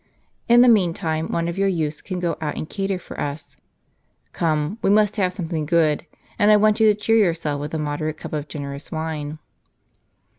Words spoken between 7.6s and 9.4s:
with a moderate cup of generous wine."